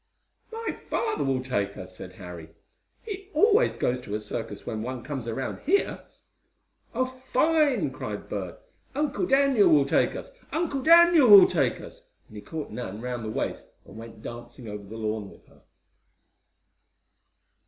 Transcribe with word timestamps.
"My 0.51 0.71
father 0.89 1.23
will 1.23 1.43
take 1.43 1.77
us," 1.77 1.95
said 1.95 2.13
Harry. 2.13 2.49
"He 3.03 3.29
always 3.35 3.75
goes 3.75 4.01
to 4.01 4.15
a 4.15 4.19
circus 4.19 4.65
when 4.65 4.81
one 4.81 5.03
comes 5.03 5.27
around 5.27 5.59
here." 5.59 6.05
"Oh, 6.95 7.05
fine!" 7.31 7.91
cried 7.91 8.27
Bert. 8.27 8.59
"Uncle 8.95 9.27
Daniel 9.27 9.69
will 9.69 9.85
take 9.85 10.15
us! 10.15 10.31
Uncle 10.51 10.81
Daniel 10.81 11.29
will 11.29 11.47
take 11.47 11.79
us!" 11.81 12.09
and 12.27 12.35
he 12.35 12.41
caught 12.41 12.71
Nan 12.71 12.99
around 12.99 13.21
the 13.21 13.29
waist 13.29 13.73
and 13.85 13.95
went 13.95 14.23
dancing 14.23 14.67
over 14.67 14.85
the 14.87 14.97
lawn 14.97 15.29
with 15.29 15.45
her. 15.45 15.61